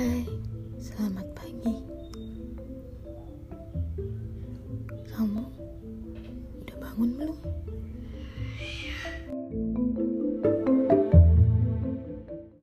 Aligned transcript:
Hai, 0.00 0.24
selamat 0.80 1.28
pagi. 1.36 1.76
Kamu 5.12 5.44
udah 6.64 6.76
bangun 6.80 7.10
belum? 7.20 7.36